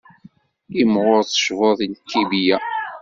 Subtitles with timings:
[0.81, 2.57] Imɣur tecbuḍ lkibiya.